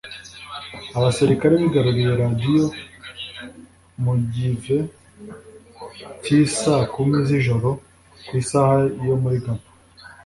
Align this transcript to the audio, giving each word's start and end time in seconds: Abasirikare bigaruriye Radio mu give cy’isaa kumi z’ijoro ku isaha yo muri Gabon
Abasirikare 0.97 1.53
bigaruriye 1.63 2.11
Radio 2.23 2.63
mu 4.03 4.13
give 4.33 4.77
cy’isaa 6.23 6.83
kumi 6.93 7.17
z’ijoro 7.27 7.69
ku 8.25 8.31
isaha 8.41 8.75
yo 9.07 9.15
muri 9.21 9.37
Gabon 9.43 9.65